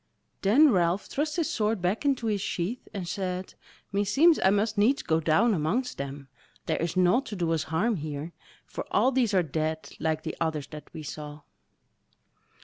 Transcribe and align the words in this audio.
Then 0.41 0.71
Ralph 0.71 1.05
thrust 1.05 1.35
his 1.35 1.47
sword 1.51 1.79
back 1.79 2.05
into 2.05 2.25
his 2.25 2.41
sheath 2.41 2.87
and 2.91 3.07
said: 3.07 3.53
"Meseems 3.93 4.39
I 4.43 4.49
must 4.49 4.75
needs 4.75 5.03
go 5.03 5.19
down 5.19 5.53
amongst 5.53 5.99
them; 5.99 6.27
there 6.65 6.81
is 6.81 6.97
naught 6.97 7.27
to 7.27 7.35
do 7.35 7.51
us 7.53 7.65
harm 7.69 7.97
here; 7.97 8.33
for 8.65 8.83
all 8.89 9.11
these 9.11 9.35
are 9.35 9.43
dead 9.43 9.91
like 9.99 10.23
the 10.23 10.35
others 10.41 10.65
that 10.69 10.91
we 10.91 11.03
saw." 11.03 11.41